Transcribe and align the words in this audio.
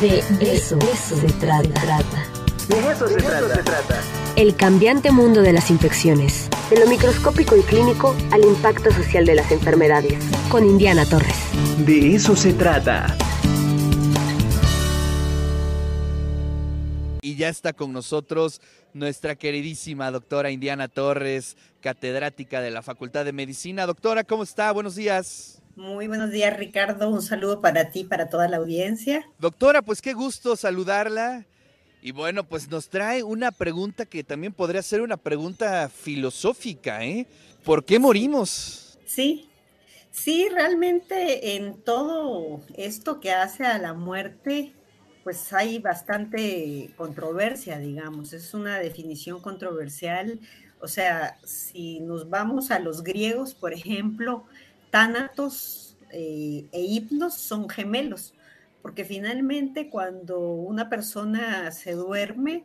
De 0.00 0.18
eso, 0.18 0.78
se 0.92 1.32
trata. 1.40 1.62
De 2.68 2.92
eso, 2.92 3.08
se, 3.08 3.16
trata. 3.16 4.02
El 4.36 4.54
cambiante 4.54 5.10
mundo 5.10 5.40
de 5.40 5.54
las 5.54 5.70
infecciones. 5.70 6.50
De 6.68 6.78
lo 6.78 6.86
microscópico 6.86 7.56
y 7.56 7.62
clínico 7.62 8.14
al 8.30 8.44
impacto 8.44 8.90
social 8.90 9.24
de 9.24 9.36
las 9.36 9.50
enfermedades. 9.52 10.22
Con 10.50 10.66
Indiana 10.66 11.06
Torres. 11.06 11.36
De 11.86 12.14
eso 12.14 12.36
se 12.36 12.52
trata. 12.52 13.16
Y 17.22 17.36
ya 17.36 17.48
está 17.48 17.72
con 17.72 17.94
nosotros 17.94 18.60
nuestra 18.92 19.34
queridísima 19.36 20.10
doctora 20.10 20.50
Indiana 20.50 20.88
Torres, 20.88 21.56
catedrática 21.80 22.60
de 22.60 22.70
la 22.70 22.82
Facultad 22.82 23.24
de 23.24 23.32
Medicina. 23.32 23.86
Doctora, 23.86 24.24
¿cómo 24.24 24.42
está? 24.42 24.70
Buenos 24.72 24.94
días. 24.94 25.62
Muy 25.76 26.08
buenos 26.08 26.30
días, 26.30 26.56
Ricardo. 26.56 27.10
Un 27.10 27.20
saludo 27.20 27.60
para 27.60 27.90
ti, 27.90 28.02
para 28.02 28.30
toda 28.30 28.48
la 28.48 28.56
audiencia. 28.56 29.28
Doctora, 29.38 29.82
pues 29.82 30.00
qué 30.00 30.14
gusto 30.14 30.56
saludarla. 30.56 31.44
Y 32.00 32.12
bueno, 32.12 32.44
pues 32.44 32.70
nos 32.70 32.88
trae 32.88 33.22
una 33.22 33.52
pregunta 33.52 34.06
que 34.06 34.24
también 34.24 34.54
podría 34.54 34.80
ser 34.80 35.02
una 35.02 35.18
pregunta 35.18 35.90
filosófica, 35.90 37.04
¿eh? 37.04 37.26
¿Por 37.62 37.84
qué 37.84 37.98
morimos? 37.98 38.98
Sí, 39.04 39.50
sí, 40.10 40.48
realmente 40.50 41.56
en 41.56 41.74
todo 41.82 42.62
esto 42.78 43.20
que 43.20 43.32
hace 43.32 43.66
a 43.66 43.76
la 43.76 43.92
muerte, 43.92 44.72
pues 45.24 45.52
hay 45.52 45.78
bastante 45.78 46.88
controversia, 46.96 47.78
digamos. 47.78 48.32
Es 48.32 48.54
una 48.54 48.78
definición 48.78 49.42
controversial. 49.42 50.40
O 50.80 50.88
sea, 50.88 51.36
si 51.44 52.00
nos 52.00 52.30
vamos 52.30 52.70
a 52.70 52.78
los 52.78 53.02
griegos, 53.02 53.52
por 53.54 53.74
ejemplo, 53.74 54.46
tánatos 54.96 55.94
eh, 56.10 56.64
e 56.72 56.80
hipnos 56.80 57.34
son 57.34 57.68
gemelos, 57.68 58.32
porque 58.80 59.04
finalmente 59.04 59.90
cuando 59.90 60.40
una 60.40 60.88
persona 60.88 61.70
se 61.70 61.92
duerme, 61.92 62.64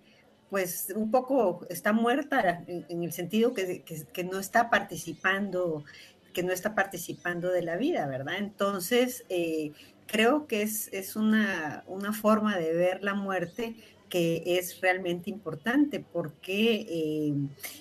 pues 0.49 0.93
un 0.95 1.11
poco 1.11 1.65
está 1.69 1.91
muerta 1.91 2.63
en, 2.67 3.03
el 3.03 3.11
sentido 3.11 3.53
que, 3.53 3.83
no 4.31 4.39
está 4.39 4.69
participando, 4.69 5.83
que 6.31 6.41
no 6.41 6.53
está 6.53 6.73
participando 6.73 7.51
de 7.51 7.63
la 7.63 7.75
vida, 7.75 8.07
¿verdad? 8.07 8.35
Entonces, 8.37 9.25
eh, 9.27 9.73
creo 10.07 10.47
que 10.47 10.61
es, 10.61 10.87
es 10.93 11.17
una, 11.17 11.83
una, 11.85 12.13
forma 12.13 12.57
de 12.57 12.71
ver 12.71 13.03
la 13.03 13.13
muerte 13.13 13.75
que 14.07 14.43
es 14.45 14.79
realmente 14.81 15.29
importante 15.29 16.05
porque 16.13 16.85
eh, 16.89 17.33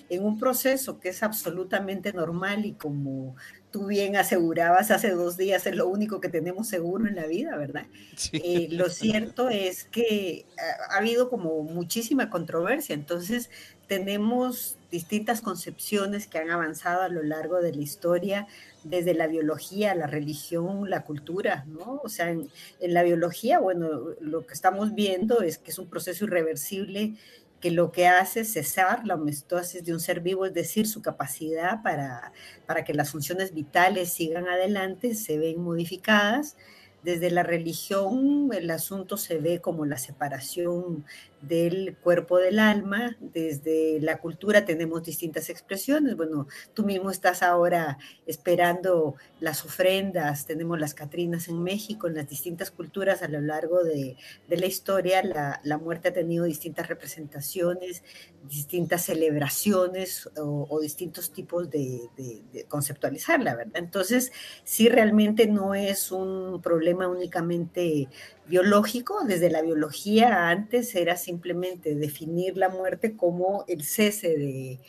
en 0.09 0.23
un 0.25 0.37
proceso 0.39 0.99
que 0.99 1.09
es 1.09 1.23
absolutamente 1.23 2.13
normal 2.13 2.65
y 2.65 2.71
como 2.73 3.35
tú 3.71 3.87
bien 3.87 4.17
asegurabas 4.17 4.91
hace 4.91 5.11
dos 5.11 5.37
días, 5.37 5.65
es 5.65 5.75
lo 5.75 5.87
único 5.87 6.19
que 6.19 6.29
tenemos 6.29 6.67
seguro 6.67 7.07
en 7.07 7.15
la 7.15 7.25
vida, 7.25 7.57
¿verdad? 7.57 7.85
Eh, 8.33 8.67
lo 8.71 8.89
cierto 8.89 9.49
es 9.49 9.85
que 9.85 10.45
ha, 10.89 10.97
habido 10.97 11.29
como 11.29 11.63
muchísima 11.63 12.29
controversia, 12.29 12.93
entonces 12.93 13.49
tenemos 13.87 14.77
distintas 14.91 15.41
concepciones 15.41 16.27
que 16.27 16.37
han 16.37 16.49
avanzado 16.49 17.01
a 17.03 17.09
lo 17.09 17.23
largo 17.23 17.61
de 17.61 17.73
la 17.73 17.81
historia, 17.81 18.47
desde 18.83 19.13
la 19.13 19.27
biología, 19.27 19.95
la 19.95 20.07
religión, 20.07 20.89
la 20.89 21.03
cultura, 21.03 21.65
¿no? 21.67 22.01
O 22.03 22.09
sea, 22.09 22.29
en, 22.29 22.49
en 22.79 22.93
la 22.93 23.03
biología, 23.03 23.59
bueno, 23.59 23.87
lo 24.19 24.45
que 24.45 24.53
estamos 24.53 24.93
viendo 24.93 25.41
es 25.41 25.57
que 25.57 25.71
es 25.71 25.79
un 25.79 25.87
proceso 25.87 26.25
irreversible 26.25 27.15
que 27.61 27.71
lo 27.71 27.91
que 27.91 28.07
hace 28.07 28.41
es 28.41 28.53
cesar 28.53 29.05
la 29.05 29.15
homeostasis 29.15 29.85
de 29.85 29.93
un 29.93 29.99
ser 29.99 30.19
vivo, 30.19 30.45
es 30.45 30.53
decir, 30.53 30.87
su 30.87 31.01
capacidad 31.01 31.81
para, 31.81 32.33
para 32.65 32.83
que 32.83 32.93
las 32.93 33.11
funciones 33.11 33.53
vitales 33.53 34.11
sigan 34.11 34.47
adelante, 34.49 35.15
se 35.15 35.37
ven 35.37 35.61
modificadas. 35.61 36.57
Desde 37.03 37.31
la 37.31 37.43
religión 37.43 38.49
el 38.53 38.69
asunto 38.69 39.17
se 39.17 39.37
ve 39.39 39.61
como 39.61 39.85
la 39.85 39.97
separación 39.97 41.05
del 41.41 41.97
cuerpo 41.97 42.37
del 42.37 42.59
alma. 42.59 43.17
Desde 43.19 43.99
la 44.01 44.17
cultura 44.17 44.65
tenemos 44.65 45.03
distintas 45.03 45.49
expresiones. 45.49 46.15
Bueno, 46.15 46.47
tú 46.73 46.83
mismo 46.83 47.11
estás 47.11 47.43
ahora 47.43 47.97
esperando 48.25 49.15
las 49.39 49.65
ofrendas, 49.65 50.45
tenemos 50.45 50.79
las 50.79 50.93
Catrinas 50.93 51.47
en 51.47 51.61
México, 51.63 52.07
en 52.07 52.15
las 52.15 52.29
distintas 52.29 52.71
culturas 52.71 53.23
a 53.23 53.27
lo 53.27 53.41
largo 53.41 53.83
de, 53.83 54.15
la 54.47 54.65
historia, 54.65 55.23
la, 55.23 55.77
muerte 55.77 56.09
ha 56.09 56.13
tenido 56.13 56.45
distintas 56.45 56.87
representaciones, 56.87 58.03
distintas 58.47 59.03
celebraciones 59.05 60.29
o, 60.37 60.79
distintos 60.81 61.31
tipos 61.31 61.69
de, 61.69 62.01
de, 62.17 62.65
conceptualizarla, 62.65 63.55
¿verdad? 63.55 63.77
Entonces, 63.77 64.31
sí 64.63 64.89
realmente 64.89 65.47
no 65.47 65.73
es 65.73 66.11
un 66.11 66.61
problema 66.61 67.07
únicamente 67.07 68.07
biológico, 68.47 69.23
desde 69.25 69.49
la 69.49 69.61
biología 69.61 70.49
antes 70.49 70.95
era 70.95 71.15
simplemente 71.15 71.95
definir 71.95 72.57
la 72.57 72.69
muerte 72.69 73.15
como 73.15 73.63
el 73.67 73.83
cese 73.83 74.37
de, 74.37 74.79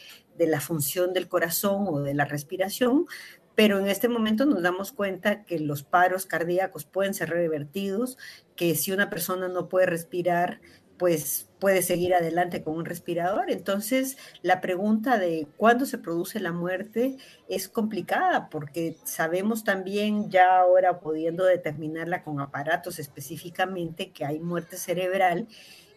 la 0.46 0.60
función 0.60 1.12
del 1.12 1.28
corazón 1.28 1.86
o 1.86 2.00
de 2.00 2.14
la 2.14 2.24
respiración, 2.24 3.06
pero 3.54 3.78
en 3.78 3.86
este 3.86 4.08
momento 4.08 4.44
nos 4.44 4.62
damos 4.62 4.90
cuenta 4.90 5.44
que 5.44 5.60
los 5.60 5.84
paros 5.84 6.26
cardíacos 6.26 6.84
pueden 6.84 7.14
ser 7.14 7.30
revertidos, 7.30 8.18
que 8.56 8.74
si 8.74 8.90
una 8.90 9.08
persona 9.08 9.46
no 9.46 9.68
puede 9.68 9.86
respirar, 9.86 10.60
pues 10.98 11.48
puede 11.62 11.82
seguir 11.82 12.12
adelante 12.12 12.64
con 12.64 12.76
un 12.76 12.84
respirador. 12.84 13.48
Entonces, 13.48 14.18
la 14.42 14.60
pregunta 14.60 15.16
de 15.16 15.46
cuándo 15.56 15.86
se 15.86 15.96
produce 15.96 16.40
la 16.40 16.50
muerte 16.50 17.18
es 17.48 17.68
complicada 17.68 18.48
porque 18.50 18.96
sabemos 19.04 19.62
también 19.62 20.28
ya 20.28 20.58
ahora 20.58 20.98
pudiendo 20.98 21.44
determinarla 21.44 22.24
con 22.24 22.40
aparatos 22.40 22.98
específicamente 22.98 24.10
que 24.10 24.24
hay 24.24 24.40
muerte 24.40 24.76
cerebral 24.76 25.46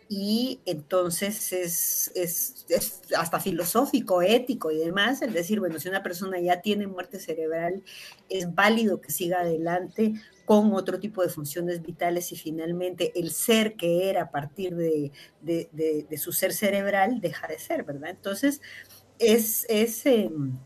y 0.07 0.59
entonces 0.67 1.51
es, 1.51 2.11
es, 2.13 2.67
es, 2.69 3.01
hasta 3.17 3.39
filosófico, 3.39 4.21
ético 4.21 4.69
y 4.69 4.77
demás, 4.77 5.23
el 5.23 5.33
decir, 5.33 5.59
bueno, 5.59 5.79
si 5.79 5.89
una 5.89 6.03
persona 6.03 6.39
ya 6.39 6.61
tiene 6.61 6.85
muerte 6.85 7.19
cerebral, 7.19 7.81
es 8.29 8.53
válido 8.53 9.01
que 9.01 9.09
siga 9.09 9.39
adelante 9.39 10.13
con 10.45 10.73
otro 10.73 10.99
tipo 10.99 11.21
de 11.23 11.29
funciones 11.29 11.81
vitales 11.81 12.31
y 12.31 12.35
finalmente 12.35 13.11
el 13.19 13.31
ser 13.31 13.75
que 13.75 14.09
era 14.09 14.23
a 14.23 14.31
partir 14.31 14.75
de, 14.75 15.11
de, 15.41 16.17
su 16.17 16.31
ser 16.31 16.53
cerebral 16.53 17.19
deja 17.19 17.47
de 17.47 17.59
ser, 17.59 17.83
¿verdad? 17.83 18.11
Entonces, 18.11 18.61
es, 19.19 19.65
es, 19.69 20.05
em, 20.05 20.57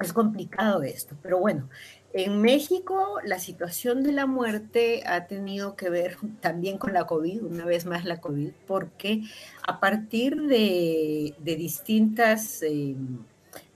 es 0.00 0.12
complicado 0.12 0.82
esto, 0.82 1.16
pero 1.20 1.38
bueno, 1.38 1.68
en 2.16 2.40
México, 2.40 3.18
la 3.24 3.40
situación 3.40 4.04
de 4.04 4.12
la 4.12 4.26
muerte 4.26 5.02
ha 5.04 5.26
tenido 5.26 5.74
que 5.74 5.90
ver 5.90 6.16
también 6.40 6.78
con 6.78 6.92
la 6.92 7.08
COVID, 7.08 7.42
una 7.42 7.64
vez 7.64 7.86
más 7.86 8.04
la 8.04 8.20
COVID, 8.20 8.52
porque 8.68 9.22
a 9.66 9.80
partir 9.80 10.42
de, 10.42 11.34
distintas 11.42 12.62
eh, 12.62 12.94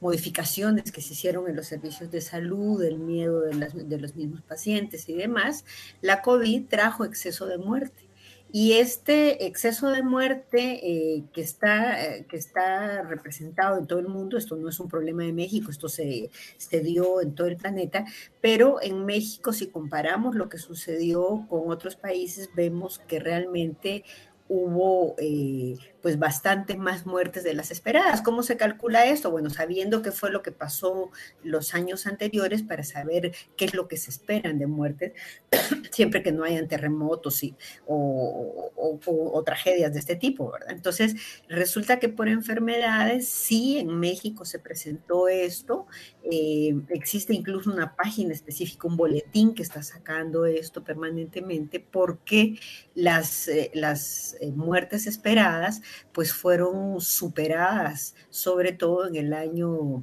modificaciones 0.00 0.92
que 0.92 1.00
se 1.00 1.12
hicieron 1.14 1.48
en 1.48 1.56
los 1.56 1.66
servicios 1.66 2.10
de 2.10 2.20
salud, 2.20 2.82
el 2.82 2.98
miedo 2.98 3.40
de, 3.40 3.98
los 3.98 4.16
mismos 4.16 4.42
pacientes 4.42 5.08
y 5.08 5.14
demás, 5.14 5.64
la 6.00 6.22
COVID 6.22 6.66
trajo 6.68 7.04
exceso 7.04 7.46
de 7.46 7.58
muerte. 7.58 8.08
Y 8.50 8.72
este 8.74 9.44
exceso 9.46 9.90
de 9.90 10.02
muerte 10.02 10.80
eh, 10.82 11.24
que, 11.34 11.42
está, 11.42 12.02
eh, 12.02 12.24
que 12.26 12.38
está 12.38 13.02
representado 13.02 13.76
en 13.76 13.86
todo 13.86 13.98
el 13.98 14.08
mundo, 14.08 14.38
esto 14.38 14.56
no 14.56 14.70
es 14.70 14.80
un 14.80 14.88
problema 14.88 15.22
de 15.22 15.34
México, 15.34 15.70
esto 15.70 15.90
se, 15.90 16.30
se 16.56 16.80
dio 16.80 17.20
en 17.20 17.34
todo 17.34 17.46
el 17.46 17.58
planeta, 17.58 18.06
pero 18.40 18.80
en 18.80 19.04
México 19.04 19.52
si 19.52 19.66
comparamos 19.66 20.34
lo 20.34 20.48
que 20.48 20.56
sucedió 20.56 21.46
con 21.50 21.70
otros 21.70 21.96
países, 21.96 22.48
vemos 22.54 23.00
que 23.00 23.18
realmente 23.18 24.04
hubo 24.48 25.14
eh, 25.18 25.76
pues 26.02 26.18
bastante 26.18 26.76
más 26.76 27.06
muertes 27.06 27.44
de 27.44 27.54
las 27.54 27.70
esperadas. 27.70 28.22
¿Cómo 28.22 28.42
se 28.42 28.56
calcula 28.56 29.06
esto? 29.06 29.30
Bueno, 29.30 29.50
sabiendo 29.50 30.02
qué 30.02 30.12
fue 30.12 30.30
lo 30.30 30.42
que 30.42 30.52
pasó 30.52 31.10
los 31.42 31.74
años 31.74 32.06
anteriores 32.06 32.62
para 32.62 32.84
saber 32.84 33.32
qué 33.56 33.64
es 33.64 33.74
lo 33.74 33.88
que 33.88 33.96
se 33.96 34.10
esperan 34.10 34.58
de 34.58 34.66
muertes, 34.66 35.12
siempre 35.90 36.22
que 36.22 36.32
no 36.32 36.44
hayan 36.44 36.68
terremotos 36.68 37.42
y, 37.42 37.56
o, 37.86 39.42
tragedias 39.44 39.92
de 39.92 40.00
este 40.00 40.16
tipo, 40.16 40.50
¿verdad? 40.52 40.70
Entonces, 40.70 41.14
resulta 41.48 41.98
que 41.98 42.08
por 42.08 42.28
enfermedades, 42.28 43.28
sí, 43.28 43.78
en 43.78 43.98
México 43.98 44.44
se 44.44 44.58
presentó 44.58 45.28
esto, 45.28 45.86
eh, 46.30 46.74
existe 46.90 47.32
incluso 47.32 47.72
una 47.72 47.96
página 47.96 48.34
específica, 48.34 48.86
un 48.86 48.96
boletín 48.96 49.54
que 49.54 49.62
está 49.62 49.82
sacando 49.82 50.44
esto 50.44 50.84
permanentemente, 50.84 51.80
porque 51.80 52.58
las, 52.94 53.48
eh, 53.48 53.70
las 53.74 54.36
eh, 54.40 54.50
muertes 54.50 55.06
esperadas 55.06 55.80
pues 56.12 56.32
fueron 56.32 57.00
superadas, 57.00 58.14
sobre 58.30 58.72
todo 58.72 59.06
en 59.06 59.16
el 59.16 59.32
año 59.32 60.02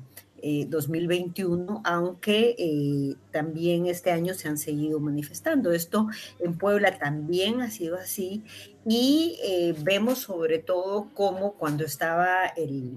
2021, 0.68 1.82
aunque 1.84 3.16
también 3.32 3.88
este 3.88 4.12
año 4.12 4.36
se 4.36 4.48
han 4.48 4.60
seguido 4.60 5.00
manifestando. 5.00 5.72
Esto 5.72 6.08
en 6.40 6.58
Puebla 6.58 7.00
también 7.00 7.62
ha 7.62 7.72
sido 7.72 7.96
así 7.98 8.44
y 8.86 9.40
vemos 9.84 10.20
sobre 10.20 10.60
todo 10.60 11.10
cómo 11.16 11.54
cuando 11.54 11.84
estaba 11.84 12.46
el 12.46 12.94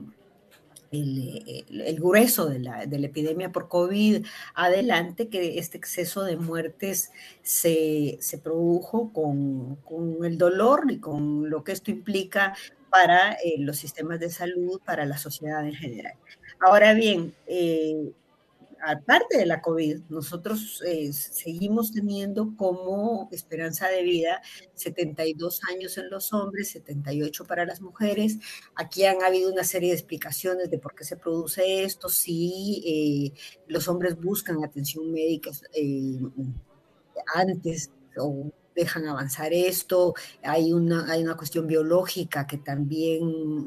el, 0.90 1.96
grueso 1.98 2.48
de 2.48 2.58
la, 2.60 2.82
epidemia 2.82 3.52
por 3.52 3.68
COVID 3.68 4.24
adelante, 4.54 5.28
que 5.28 5.58
este 5.58 5.78
exceso 5.78 6.24
de 6.24 6.36
muertes 6.36 7.12
se, 7.42 8.18
produjo 8.42 9.12
con, 9.12 9.78
el 10.24 10.38
dolor 10.38 10.84
y 10.90 10.98
con 10.98 11.50
lo 11.50 11.64
que 11.64 11.72
esto 11.72 11.90
implica 11.90 12.54
para 12.90 13.32
eh, 13.32 13.56
los 13.58 13.76
sistemas 13.76 14.18
de 14.20 14.30
salud, 14.30 14.80
para 14.84 15.04
la 15.04 15.18
sociedad 15.18 15.66
en 15.66 15.74
general. 15.74 16.14
Ahora 16.60 16.94
bien, 16.94 17.34
eh, 17.46 18.12
aparte 18.82 19.38
de 19.38 19.46
la 19.46 19.60
COVID, 19.60 20.02
nosotros 20.08 20.82
eh, 20.86 21.12
seguimos 21.12 21.92
teniendo 21.92 22.54
como 22.56 23.28
esperanza 23.32 23.88
de 23.88 24.02
vida 24.02 24.40
72 24.74 25.60
años 25.70 25.98
en 25.98 26.10
los 26.10 26.32
hombres, 26.32 26.70
78 26.70 27.44
para 27.44 27.64
las 27.64 27.80
mujeres. 27.80 28.38
Aquí 28.74 29.04
han 29.04 29.22
habido 29.22 29.52
una 29.52 29.64
serie 29.64 29.90
de 29.90 29.96
explicaciones 29.96 30.70
de 30.70 30.78
por 30.78 30.94
qué 30.94 31.04
se 31.04 31.16
produce 31.16 31.84
esto, 31.84 32.08
si 32.08 32.82
eh, 32.86 33.40
los 33.66 33.88
hombres 33.88 34.16
buscan 34.20 34.64
atención 34.64 35.10
médica 35.12 35.50
eh, 35.72 36.20
antes 37.34 37.90
o 38.16 38.50
dejan 38.78 39.06
avanzar 39.08 39.52
esto, 39.52 40.14
hay 40.42 40.72
una, 40.72 41.10
hay 41.10 41.22
una 41.22 41.36
cuestión 41.36 41.66
biológica 41.66 42.46
que 42.46 42.58
también 42.58 43.22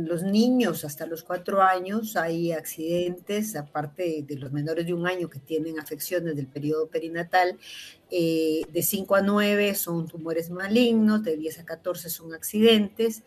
los 0.07 0.23
niños 0.23 0.85
hasta 0.85 1.05
los 1.05 1.23
cuatro 1.23 1.61
años 1.61 2.15
hay 2.15 2.53
accidentes, 2.53 3.57
aparte 3.57 4.23
de 4.25 4.37
los 4.37 4.53
menores 4.53 4.85
de 4.85 4.93
un 4.93 5.05
año 5.05 5.29
que 5.29 5.39
tienen 5.39 5.79
afecciones 5.79 6.35
del 6.35 6.47
periodo 6.47 6.87
perinatal, 6.87 7.57
eh, 8.09 8.61
de 8.71 8.83
5 8.83 9.15
a 9.15 9.21
9 9.21 9.75
son 9.75 10.07
tumores 10.07 10.49
malignos, 10.49 11.23
de 11.23 11.35
10 11.35 11.59
a 11.59 11.65
14 11.65 12.09
son 12.09 12.33
accidentes, 12.33 13.23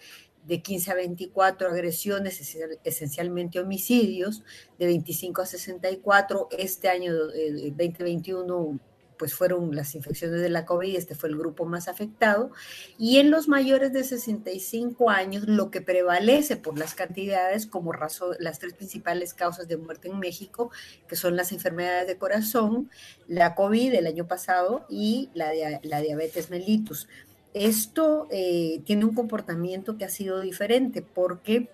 de 0.46 0.62
15 0.62 0.90
a 0.92 0.94
24 0.94 1.68
agresiones, 1.68 2.56
esencialmente 2.84 3.60
homicidios, 3.60 4.44
de 4.78 4.86
25 4.86 5.42
a 5.42 5.46
64. 5.46 6.48
Este 6.56 6.88
año 6.88 7.12
2021 7.14 8.74
eh, 8.74 8.78
pues 9.18 9.34
fueron 9.34 9.74
las 9.74 9.94
infecciones 9.94 10.40
de 10.40 10.48
la 10.48 10.64
COVID, 10.66 10.96
este 10.96 11.14
fue 11.14 11.28
el 11.28 11.36
grupo 11.36 11.64
más 11.64 11.88
afectado, 11.88 12.50
y 12.98 13.18
en 13.18 13.30
los 13.30 13.48
mayores 13.48 13.92
de 13.92 14.04
65 14.04 15.10
años 15.10 15.44
lo 15.46 15.70
que 15.70 15.80
prevalece 15.80 16.56
por 16.56 16.78
las 16.78 16.94
cantidades 16.94 17.66
como 17.66 17.92
razón, 17.92 18.36
las 18.38 18.58
tres 18.58 18.74
principales 18.74 19.34
causas 19.34 19.68
de 19.68 19.76
muerte 19.76 20.08
en 20.08 20.18
México, 20.18 20.70
que 21.08 21.16
son 21.16 21.36
las 21.36 21.52
enfermedades 21.52 22.06
de 22.06 22.18
corazón, 22.18 22.90
la 23.26 23.54
COVID 23.54 23.94
el 23.94 24.06
año 24.06 24.26
pasado 24.26 24.86
y 24.88 25.30
la 25.34 26.00
diabetes 26.00 26.50
mellitus. 26.50 27.08
Esto 27.56 28.28
eh, 28.30 28.82
tiene 28.84 29.06
un 29.06 29.14
comportamiento 29.14 29.96
que 29.96 30.04
ha 30.04 30.10
sido 30.10 30.42
diferente 30.42 31.00
porque 31.00 31.70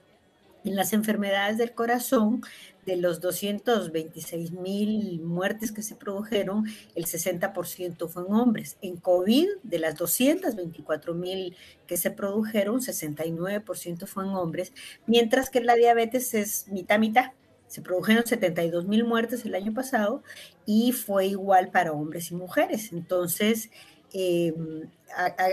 en 0.62 0.76
las 0.76 0.92
enfermedades 0.92 1.58
del 1.58 1.72
corazón, 1.72 2.40
de 2.86 2.96
los 2.96 3.20
226 3.20 4.52
mil 4.52 5.20
muertes 5.22 5.72
que 5.72 5.82
se 5.82 5.96
produjeron, 5.96 6.66
el 6.94 7.06
60% 7.06 8.08
fue 8.08 8.22
en 8.22 8.32
hombres. 8.32 8.76
En 8.80 8.96
COVID, 8.96 9.48
de 9.64 9.78
las 9.80 9.96
224 9.96 11.14
mil 11.14 11.56
que 11.88 11.96
se 11.96 12.12
produjeron, 12.12 12.80
69% 12.80 14.06
fue 14.06 14.22
en 14.22 14.30
hombres, 14.30 14.72
mientras 15.08 15.50
que 15.50 15.62
la 15.62 15.74
diabetes 15.74 16.32
es 16.34 16.68
mitad 16.68 17.00
mitad. 17.00 17.32
Se 17.66 17.82
produjeron 17.82 18.24
72 18.24 18.86
mil 18.86 19.02
muertes 19.02 19.44
el 19.44 19.56
año 19.56 19.74
pasado 19.74 20.22
y 20.64 20.92
fue 20.92 21.26
igual 21.26 21.72
para 21.72 21.90
hombres 21.90 22.30
y 22.30 22.36
mujeres. 22.36 22.92
Entonces, 22.92 23.70
Em, 24.12 24.88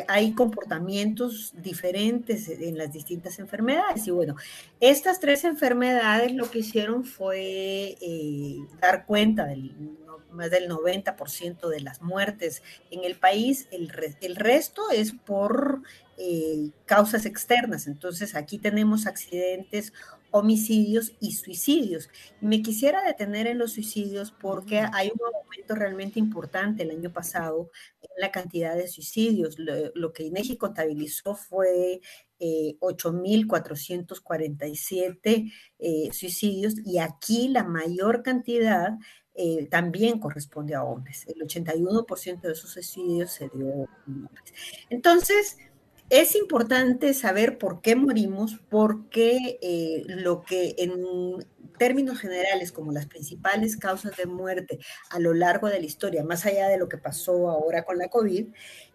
hay 0.08 0.34
comportamientos 0.34 1.54
diferentes 1.62 2.48
en 2.48 2.78
las 2.78 2.94
distintas 2.94 3.40
enfermedades. 3.40 4.08
Y 4.08 4.12
bueno, 4.12 4.36
estas 4.80 5.20
tres 5.20 5.44
enfermedades 5.44 6.34
lo 6.34 6.50
que 6.50 6.60
hicieron 6.60 7.04
fue 7.04 7.98
eh, 8.02 8.58
dar 8.82 9.06
cuenta 9.06 9.46
del 9.46 9.74
más 10.32 10.52
del 10.52 10.70
90% 10.70 11.70
de 11.70 11.80
las 11.82 12.02
muertes 12.02 12.62
en 12.92 13.04
el 13.04 13.16
país. 13.16 13.68
El, 13.72 13.92
el 14.22 14.36
resto 14.36 14.92
es 14.92 15.12
por 15.12 15.82
eh, 16.18 16.70
causas 16.86 17.26
externas. 17.26 17.88
Entonces 17.88 18.36
aquí 18.36 18.60
tenemos 18.60 19.08
accidentes 19.08 19.94
homicidios 20.32 21.14
y 21.20 21.34
suicidios. 21.34 22.10
Me 22.42 22.62
quisiera 22.62 23.04
detener 23.04 23.48
en 23.48 23.58
los 23.58 23.74
suicidios 23.74 24.32
porque 24.32 24.80
hay 24.94 25.12
un 25.14 25.20
aumento 25.36 25.76
realmente 25.76 26.20
importante 26.20 26.84
el 26.84 26.92
año 26.92 27.12
pasado 27.12 27.72
en 28.02 28.10
la 28.18 28.32
cantidad 28.32 28.76
de 28.76 28.88
suicidios. 28.88 29.58
Lo, 29.58 30.14
que 30.14 30.24
INEGI 30.24 30.58
contabilizó 30.58 31.36
fue 31.36 32.02
8.447 32.40 35.20
eh, 35.26 35.52
eh, 35.80 36.10
suicidios 36.14 36.76
y 36.86 37.00
aquí 37.00 37.48
la 37.50 37.64
mayor 37.64 38.22
cantidad 38.24 38.98
eh, 39.42 39.68
también 39.68 40.20
corresponde 40.20 40.76
a 40.76 40.84
hombres. 40.84 41.26
El 41.28 41.48
81% 41.48 42.42
de 42.42 42.52
esos 42.52 42.72
suicidios 42.72 43.32
se 43.32 43.50
dio 43.50 43.68
a 43.68 43.88
hombres. 44.06 44.54
Entonces, 44.90 45.58
es 46.10 46.36
importante 46.36 47.14
saber 47.14 47.58
por 47.58 47.82
qué 47.82 47.96
morimos, 47.96 48.60
porque 48.70 49.60
eh, 49.62 50.04
lo 50.08 50.44
que 50.44 50.76
en 50.78 50.94
términos 51.78 52.20
generales, 52.20 52.72
como 52.72 52.92
las 52.92 53.06
principales 53.08 53.78
causas 53.78 54.18
de 54.18 54.26
muerte 54.26 54.80
a 55.10 55.20
lo 55.20 55.34
largo 55.34 55.68
de 55.68 55.80
la 55.80 55.86
historia, 55.86 56.24
más 56.24 56.46
allá 56.46 56.68
de 56.68 56.78
lo 56.78 56.90
que 56.90 56.98
pasó 56.98 57.50
ahora 57.50 57.84
con 57.84 57.98
la 57.98 58.10
COVID, 58.10 58.48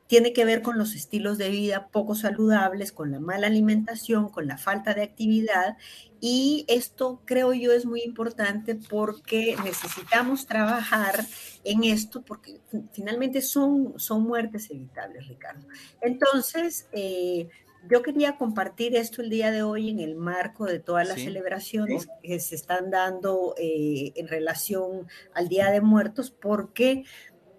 tiene 0.06 0.32
que 0.32 0.44
ver 0.44 0.62
con 0.62 0.78
los 0.78 0.94
estilos 0.94 1.38
de 1.38 1.48
vida 1.48 1.88
poco 1.88 2.14
saludables, 2.14 2.92
con 2.92 3.10
la 3.10 3.20
mala 3.20 3.46
alimentación, 3.46 4.28
con 4.28 4.46
la 4.46 4.58
falta 4.58 4.94
de 4.94 5.02
actividad. 5.02 5.76
Y 6.20 6.64
esto 6.68 7.22
creo 7.24 7.52
yo 7.52 7.72
es 7.72 7.86
muy 7.86 8.02
importante 8.02 8.74
porque 8.74 9.56
necesitamos 9.64 10.46
trabajar 10.46 11.24
en 11.64 11.84
esto 11.84 12.22
porque 12.22 12.60
finalmente 12.92 13.40
son, 13.40 13.94
son 13.98 14.22
muertes 14.22 14.70
evitables, 14.70 15.26
Ricardo. 15.26 15.66
Entonces, 16.00 16.86
eh, 16.92 17.48
yo 17.90 18.02
quería 18.02 18.36
compartir 18.36 18.96
esto 18.96 19.20
el 19.20 19.30
día 19.30 19.50
de 19.50 19.62
hoy 19.62 19.90
en 19.90 20.00
el 20.00 20.14
marco 20.14 20.64
de 20.64 20.78
todas 20.78 21.06
las 21.06 21.20
celebraciones 21.20 22.08
que 22.22 22.40
se 22.40 22.54
están 22.54 22.90
dando 22.90 23.54
eh, 23.58 24.12
en 24.16 24.28
relación 24.28 25.06
al 25.34 25.48
Día 25.48 25.70
de 25.70 25.80
Muertos, 25.80 26.30
porque 26.30 27.04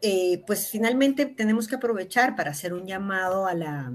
eh, 0.07 0.43
pues 0.45 0.69
finalmente 0.69 1.25
tenemos 1.25 1.67
que 1.67 1.77
aprovechar 1.77 2.35
para 2.35 2.51
hacer 2.51 2.75
un 2.75 2.85
llamado 2.85 3.47
a 3.47 3.55
la, 3.55 3.91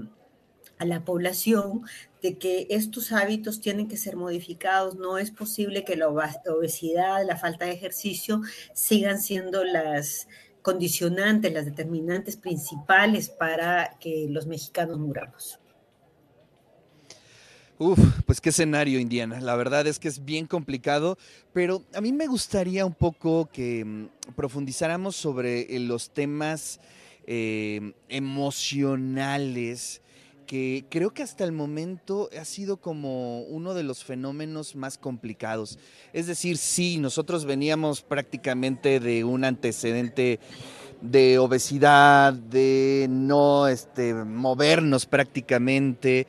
a 0.77 0.83
la 0.83 1.05
población 1.05 1.83
de 2.21 2.37
que 2.37 2.67
estos 2.69 3.13
hábitos 3.13 3.61
tienen 3.61 3.87
que 3.87 3.95
ser 3.95 4.17
modificados. 4.17 4.95
No 4.95 5.17
es 5.17 5.31
posible 5.31 5.85
que 5.85 5.95
la 5.95 6.09
obesidad, 6.09 7.25
la 7.25 7.37
falta 7.37 7.63
de 7.63 7.71
ejercicio 7.71 8.41
sigan 8.73 9.21
siendo 9.21 9.63
las 9.63 10.27
condicionantes, 10.61 11.53
las 11.53 11.63
determinantes 11.63 12.35
principales 12.35 13.29
para 13.29 13.97
que 14.01 14.27
los 14.29 14.47
mexicanos 14.47 14.99
muramos. 14.99 15.60
Uf, 17.83 17.97
pues 18.27 18.39
qué 18.39 18.49
escenario, 18.49 18.99
Indiana. 18.99 19.41
La 19.41 19.55
verdad 19.55 19.87
es 19.87 19.97
que 19.97 20.07
es 20.07 20.23
bien 20.23 20.45
complicado, 20.45 21.17
pero 21.51 21.81
a 21.95 22.01
mí 22.01 22.13
me 22.13 22.27
gustaría 22.27 22.85
un 22.85 22.93
poco 22.93 23.49
que 23.51 23.83
mm, 23.83 24.33
profundizáramos 24.35 25.15
sobre 25.15 25.61
eh, 25.61 25.79
los 25.79 26.11
temas 26.11 26.79
eh, 27.25 27.93
emocionales, 28.07 30.03
que 30.45 30.85
creo 30.91 31.11
que 31.11 31.23
hasta 31.23 31.43
el 31.43 31.53
momento 31.53 32.29
ha 32.39 32.45
sido 32.45 32.77
como 32.77 33.41
uno 33.45 33.73
de 33.73 33.81
los 33.81 34.03
fenómenos 34.03 34.75
más 34.75 34.99
complicados. 34.99 35.79
Es 36.13 36.27
decir, 36.27 36.59
sí, 36.59 36.99
nosotros 36.99 37.45
veníamos 37.45 38.03
prácticamente 38.03 38.99
de 38.99 39.23
un 39.23 39.43
antecedente 39.43 40.39
de 41.01 41.39
obesidad, 41.39 42.31
de 42.33 43.07
no 43.09 43.67
este, 43.67 44.13
movernos 44.13 45.07
prácticamente 45.07 46.27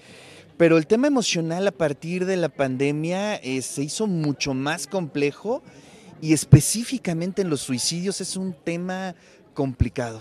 pero 0.57 0.79
el 0.79 0.87
tema 0.87 1.07
emocional 1.07 1.67
a 1.67 1.73
partir 1.73 2.27
de 2.27 2.37
la 2.37 2.49
pandemia 2.49 3.37
eh, 3.37 3.63
se 3.63 3.83
hizo 3.83 4.07
mucho 4.07 4.55
más 4.55 4.87
complejo 4.87 5.63
y 6.21 6.33
específicamente 6.33 7.43
en 7.43 7.51
los 7.51 7.61
suicidios 7.61 8.21
es 8.21 8.37
un 8.37 8.53
tema 8.53 9.15
complicado. 9.55 10.21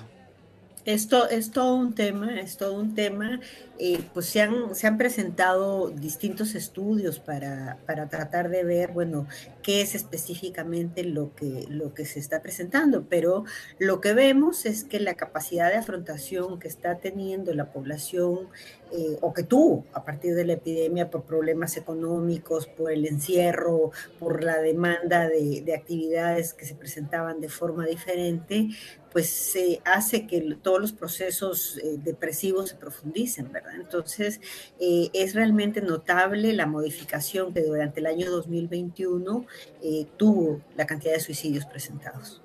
Esto 0.86 1.30
es 1.30 1.52
todo 1.52 1.76
un 1.76 1.94
tema, 1.94 2.40
es 2.40 2.58
todo 2.58 2.74
un 2.74 2.96
tema. 2.96 3.40
Eh, 3.78 4.00
pues 4.14 4.28
se 4.28 4.42
han, 4.42 4.76
se 4.76 4.86
han 4.86 4.98
presentado 4.98 5.90
distintos 5.90 6.54
estudios 6.54 7.20
para, 7.20 7.80
para, 7.88 8.10
tratar 8.10 8.50
de 8.50 8.64
ver, 8.64 8.92
bueno, 8.92 9.28
qué 9.64 9.82
es 9.82 9.96
específicamente 9.96 11.04
lo 11.04 11.34
que, 11.36 11.66
lo 11.68 11.94
que 11.94 12.06
se 12.06 12.20
está 12.20 12.44
presentando, 12.44 13.06
pero 13.10 13.44
lo 13.80 14.00
que 14.00 14.14
vemos 14.14 14.68
es 14.68 14.84
que 14.84 15.00
la 15.00 15.16
capacidad 15.16 15.70
de 15.70 15.78
afrontación 15.78 16.60
que 16.60 16.68
está 16.68 17.00
teniendo 17.00 17.54
la 17.56 17.72
población 17.72 18.50
eh, 18.92 19.18
o 19.22 19.34
que 19.34 19.44
tuvo 19.44 19.86
a 19.94 20.04
partir 20.04 20.36
de 20.36 20.46
la 20.46 20.54
epidemia 20.54 21.10
por 21.10 21.24
problemas 21.24 21.76
económicos, 21.78 22.68
por 22.68 22.92
el 22.92 23.08
encierro, 23.08 23.92
por 24.20 24.44
la 24.44 24.58
demanda 24.60 25.28
de, 25.28 25.62
de 25.66 25.74
actividades 25.74 26.54
que 26.54 26.66
se 26.66 26.76
presentaban 26.76 27.40
de 27.40 27.50
forma 27.50 27.86
diferente, 27.86 28.70
pues 29.12 29.30
se 29.30 29.82
hace 29.84 30.26
que 30.26 30.42
todos 30.62 30.80
los 30.80 30.92
procesos 30.94 31.78
eh, 31.78 31.98
depresivos 32.04 32.70
se 32.70 32.76
profundicen, 32.76 33.52
¿verdad? 33.52 33.76
Entonces, 33.76 34.40
eh, 34.80 35.10
es 35.14 35.36
realmente 35.36 35.82
notable 35.82 36.54
la 36.54 36.66
modificación 36.66 37.54
que 37.54 37.62
durante 37.62 38.00
el 38.00 38.06
año 38.06 38.32
2021 38.32 39.46
eh, 39.84 40.06
tuvo 40.18 40.62
la 40.78 40.86
cantidad 40.86 41.14
de 41.14 41.20
suicidios 41.20 41.66
presentados. 41.66 42.42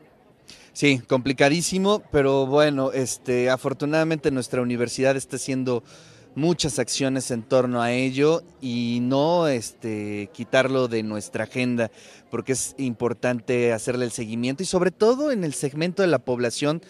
Sí, 0.73 0.99
complicadísimo, 0.99 2.02
pero 2.12 2.46
bueno, 2.46 2.92
este, 2.92 3.49
afortunadamente 3.49 4.30
nuestra 4.30 4.61
universidad 4.61 5.16
está 5.16 5.37
haciendo 5.37 5.82
muchas 6.37 6.78
acciones 6.78 7.31
en 7.33 7.43
torno 7.43 7.83
a 7.83 7.93
ello 7.93 8.45
y 8.61 9.00
no 9.02 9.49
este, 9.49 10.31
quitarlo 10.33 10.87
de 10.87 11.02
nuestra 11.02 11.45
agenda, 11.45 11.90
porque 12.31 12.52
es 12.52 12.75
importante 12.78 13.73
hacerle 13.73 14.05
el 14.05 14.12
seguimiento 14.12 14.62
y 14.62 14.66
sobre 14.66 14.93
todo 14.93 15.33
en 15.33 15.43
el 15.43 15.55
segmento 15.55 16.02
de 16.02 16.09
la 16.09 16.21
población 16.21 16.83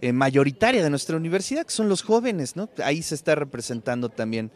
eh, 0.00 0.12
mayoritaria 0.12 0.82
de 0.82 0.90
nuestra 0.90 1.16
universidad, 1.16 1.64
que 1.64 1.72
son 1.72 1.88
los 1.88 2.02
jóvenes, 2.02 2.56
¿no? 2.56 2.68
Ahí 2.84 3.02
se 3.02 3.14
está 3.14 3.34
representando 3.34 4.08
también 4.08 4.50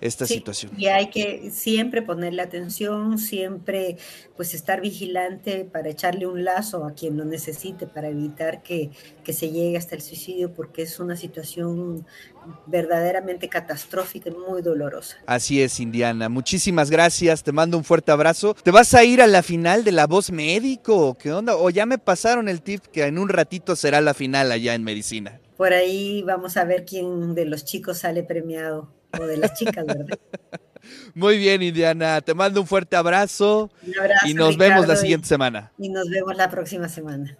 esta 0.00 0.26
sí, 0.26 0.34
situación. 0.34 0.72
Y 0.76 0.86
hay 0.86 1.10
que 1.10 1.50
siempre 1.50 2.02
ponerle 2.02 2.42
atención, 2.42 3.18
siempre 3.18 3.96
pues 4.36 4.54
estar 4.54 4.80
vigilante 4.80 5.64
para 5.64 5.88
echarle 5.88 6.26
un 6.26 6.44
lazo 6.44 6.84
a 6.84 6.92
quien 6.92 7.16
lo 7.16 7.24
necesite, 7.24 7.86
para 7.86 8.08
evitar 8.08 8.62
que, 8.62 8.90
que 9.24 9.32
se 9.32 9.50
llegue 9.50 9.76
hasta 9.76 9.96
el 9.96 10.00
suicidio, 10.00 10.52
porque 10.52 10.82
es 10.82 11.00
una 11.00 11.16
situación 11.16 12.06
verdaderamente 12.66 13.48
catastrófica 13.48 14.30
y 14.30 14.34
muy 14.34 14.62
dolorosa. 14.62 15.16
Así 15.26 15.60
es, 15.60 15.80
Indiana. 15.80 16.28
Muchísimas 16.28 16.90
gracias, 16.90 17.42
te 17.42 17.52
mando 17.52 17.76
un 17.76 17.84
fuerte 17.84 18.12
abrazo. 18.12 18.54
¿Te 18.54 18.70
vas 18.70 18.94
a 18.94 19.04
ir 19.04 19.20
a 19.20 19.26
la 19.26 19.42
final 19.42 19.84
de 19.84 19.92
La 19.92 20.06
Voz 20.06 20.30
Médico? 20.30 21.16
¿Qué 21.18 21.32
onda? 21.32 21.56
¿O 21.56 21.70
ya 21.70 21.84
me 21.86 21.98
pasaron 21.98 22.48
el 22.48 22.62
tip 22.62 22.84
que 22.86 23.04
en 23.04 23.18
un 23.18 23.28
ratito 23.28 23.76
será 23.76 24.00
la 24.00 24.14
final 24.14 24.52
allá 24.52 24.74
en 24.74 24.84
medicina? 24.84 25.40
Por 25.56 25.72
ahí 25.72 26.22
vamos 26.22 26.56
a 26.56 26.64
ver 26.64 26.84
quién 26.84 27.34
de 27.34 27.44
los 27.44 27.64
chicos 27.64 27.98
sale 27.98 28.22
premiado 28.22 28.97
o 29.18 29.26
de 29.26 29.36
las 29.36 29.54
chicas, 29.54 29.86
¿verdad? 29.86 30.18
Muy 31.14 31.38
bien, 31.38 31.62
Indiana. 31.62 32.20
Te 32.20 32.34
mando 32.34 32.60
un 32.60 32.66
fuerte 32.66 32.96
abrazo. 32.96 33.70
Un 33.86 33.98
abrazo 33.98 34.26
y 34.26 34.34
nos 34.34 34.54
Ricardo, 34.54 34.74
vemos 34.74 34.88
la 34.88 34.96
siguiente 34.96 35.26
semana. 35.26 35.72
Y 35.78 35.88
nos 35.88 36.08
vemos 36.10 36.36
la 36.36 36.50
próxima 36.50 36.88
semana. 36.88 37.38